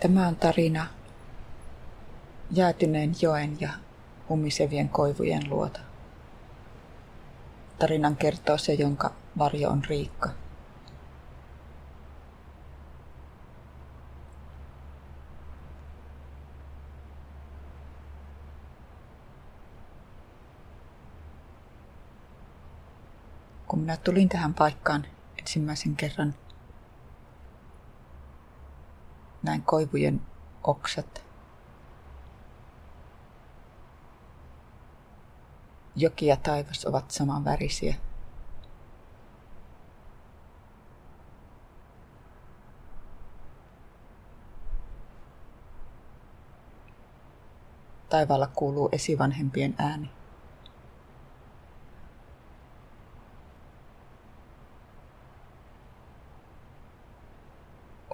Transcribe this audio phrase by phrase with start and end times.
[0.00, 0.86] Tämä on tarina
[2.50, 3.70] jäätyneen joen ja
[4.30, 5.80] umisevien koivujen luota.
[7.78, 10.28] Tarinan kertoo se, jonka varjo on Riikka.
[23.68, 25.06] Kun minä tulin tähän paikkaan
[25.38, 26.34] ensimmäisen kerran,
[29.46, 30.22] näin koivujen
[30.64, 31.24] oksat.
[35.96, 37.94] Joki ja taivas ovat samanvärisiä.
[48.08, 50.15] Taivaalla kuuluu esivanhempien ääni.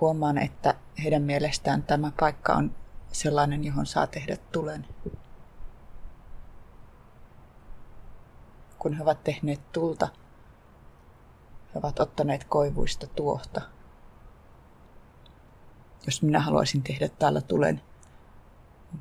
[0.00, 2.74] Huomaan, että heidän mielestään tämä paikka on
[3.12, 4.86] sellainen, johon saa tehdä tulen.
[8.78, 10.08] Kun he ovat tehneet tulta,
[11.74, 13.60] he ovat ottaneet koivuista tuohta.
[16.06, 17.80] Jos minä haluaisin tehdä täällä tulen,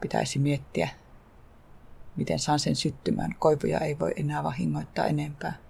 [0.00, 0.88] pitäisi miettiä,
[2.16, 3.34] miten saan sen syttymään.
[3.38, 5.69] Koivuja ei voi enää vahingoittaa enempää.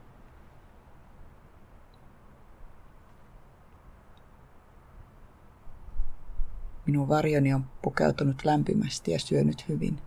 [6.90, 10.02] Minun varjoni on pukeutunut lämpimästi ja syönyt hyvin.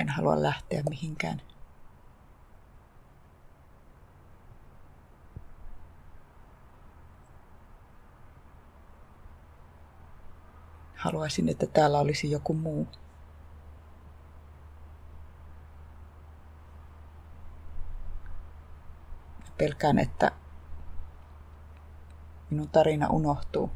[0.00, 1.42] En halua lähteä mihinkään.
[10.96, 12.88] Haluaisin, että täällä olisi joku muu.
[19.58, 20.32] Pelkään, että
[22.50, 23.70] minun tarina unohtuu.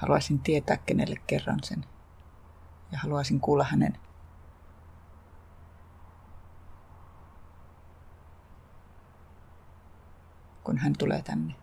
[0.00, 1.84] Haluaisin tietää, kenelle kerran sen.
[2.92, 3.98] Ja haluaisin kuulla hänen
[10.70, 11.54] kun hän tulee tänne.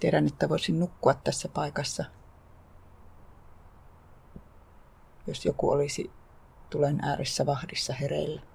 [0.00, 2.04] Tiedän, että voisin nukkua tässä paikassa,
[5.26, 6.10] jos joku olisi
[6.70, 8.53] tulen ääressä vahdissa hereillä.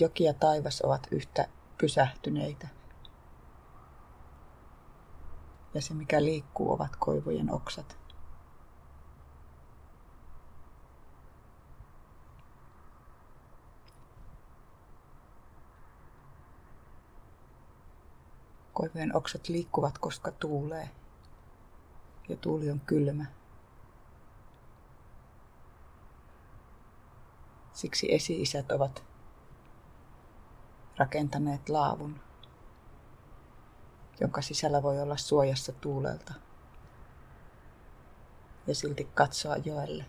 [0.00, 2.68] Joki ja taivas ovat yhtä pysähtyneitä.
[5.74, 7.98] Ja se, mikä liikkuu, ovat koivujen oksat.
[18.72, 20.90] Koivujen oksat liikkuvat, koska tuulee.
[22.28, 23.24] Ja tuuli on kylmä.
[27.72, 29.10] Siksi esi-isät ovat
[30.96, 32.20] rakentaneet laavun,
[34.20, 36.34] jonka sisällä voi olla suojassa tuulelta
[38.66, 40.04] ja silti katsoa joelle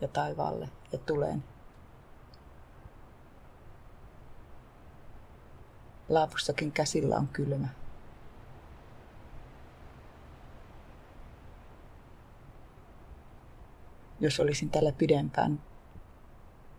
[0.00, 1.44] ja taivaalle ja tuleen.
[6.08, 7.68] Laavussakin käsillä on kylmä.
[14.20, 15.62] Jos olisin täällä pidempään,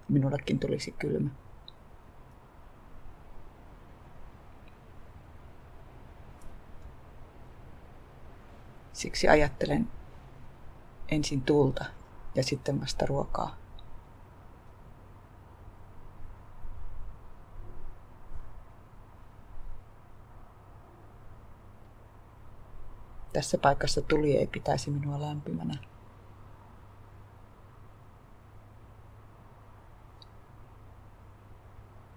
[0.10, 1.30] minullekin tulisi kylmä.
[8.96, 9.88] Siksi ajattelen
[11.10, 11.86] ensin tulta
[12.36, 13.56] ja sitten vasta ruokaa.
[23.34, 25.74] Tässä paikassa tuli ei pitäisi minua lämpimänä.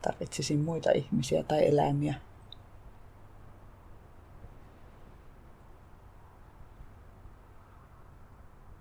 [0.02, 2.27] Tarvitsisin muita ihmisiä tai eläimiä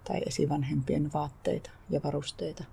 [0.07, 2.63] tai esivanhempien vaatteita ja varusteita.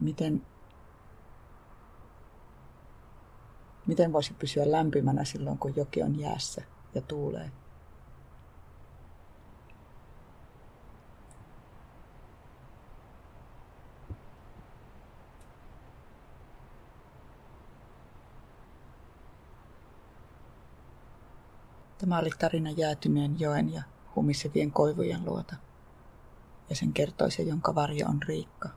[0.00, 0.42] Miten,
[3.86, 6.62] miten voisi pysyä lämpimänä silloin, kun joki on jäässä
[6.94, 7.50] ja tuulee?
[22.02, 23.82] Tämä oli tarina jäätyneen joen ja
[24.16, 25.56] humisevien koivujen luota.
[26.70, 28.68] Ja sen kertoi se, jonka varjo on Riikka.